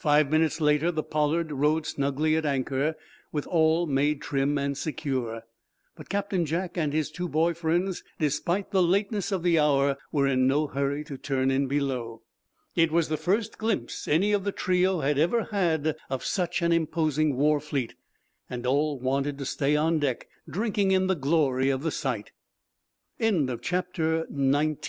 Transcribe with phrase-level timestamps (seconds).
[0.00, 2.96] Five minutes later the "Pollard" rode snugly at anchor,
[3.30, 5.44] with all made trim and secure.
[5.94, 10.26] But Captain Jack and his two boy friends, despite the lateness of the hour, were
[10.26, 12.22] in no hurry to turn in below.
[12.74, 16.72] It was the first glimpse any of the trio had ever had of such an
[16.72, 17.94] imposing war fleet,
[18.48, 22.32] and all wanted to stay on deck drinking in the glory of the sight.
[23.20, 23.36] CHAPTER XX "ONE
[24.24, 24.88] ON" THE WATCH